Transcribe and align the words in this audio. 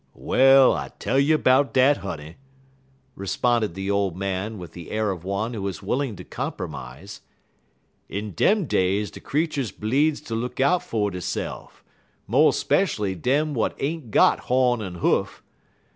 "Well, 0.15 0.73
I 0.73 0.87
tell 0.97 1.19
you 1.19 1.37
'bout 1.37 1.75
dat, 1.75 1.97
honey," 1.97 2.37
responded 3.13 3.75
the 3.75 3.91
old 3.91 4.17
man, 4.17 4.57
with 4.57 4.71
the 4.73 4.89
air 4.89 5.11
of 5.11 5.23
one 5.23 5.53
who 5.53 5.67
is 5.67 5.83
willing 5.83 6.15
to 6.15 6.23
compromise. 6.23 7.21
"In 8.09 8.31
dem 8.31 8.65
days 8.65 9.11
de 9.11 9.19
creeturs 9.19 9.71
bleedz 9.71 10.19
ter 10.25 10.33
look 10.33 10.59
out 10.59 10.81
fer 10.81 11.11
deyse'f, 11.11 11.83
mo' 12.25 12.49
speshually 12.49 13.13
dem 13.13 13.49
w'at 13.53 13.75
ain't 13.79 14.09
got 14.09 14.39
hawn 14.49 14.81
en 14.81 14.95
huff. 14.95 15.43